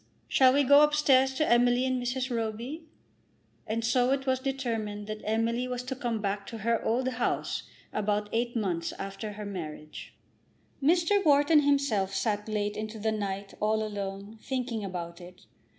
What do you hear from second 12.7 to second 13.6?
into the night,